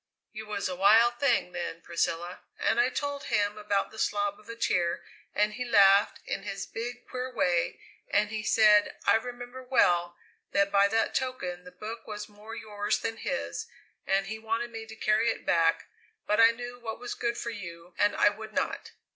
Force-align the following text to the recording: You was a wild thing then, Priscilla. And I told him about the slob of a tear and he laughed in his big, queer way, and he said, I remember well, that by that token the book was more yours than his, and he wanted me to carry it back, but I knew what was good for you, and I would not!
You 0.31 0.47
was 0.47 0.67
a 0.67 0.75
wild 0.75 1.19
thing 1.19 1.51
then, 1.51 1.83
Priscilla. 1.83 2.39
And 2.57 2.79
I 2.79 2.89
told 2.89 3.25
him 3.25 3.55
about 3.55 3.91
the 3.91 3.99
slob 3.99 4.39
of 4.39 4.49
a 4.49 4.55
tear 4.55 5.03
and 5.35 5.53
he 5.53 5.63
laughed 5.63 6.21
in 6.25 6.41
his 6.41 6.65
big, 6.65 7.05
queer 7.07 7.31
way, 7.31 7.79
and 8.09 8.31
he 8.31 8.41
said, 8.41 8.97
I 9.05 9.13
remember 9.13 9.61
well, 9.61 10.17
that 10.53 10.71
by 10.71 10.87
that 10.87 11.13
token 11.13 11.65
the 11.65 11.71
book 11.71 12.07
was 12.07 12.27
more 12.27 12.55
yours 12.55 12.97
than 12.97 13.17
his, 13.17 13.67
and 14.07 14.25
he 14.25 14.39
wanted 14.39 14.71
me 14.71 14.87
to 14.87 14.95
carry 14.95 15.29
it 15.29 15.45
back, 15.45 15.85
but 16.25 16.39
I 16.41 16.49
knew 16.49 16.79
what 16.79 16.97
was 16.99 17.13
good 17.13 17.37
for 17.37 17.51
you, 17.51 17.93
and 17.99 18.15
I 18.15 18.29
would 18.29 18.53
not! 18.53 18.93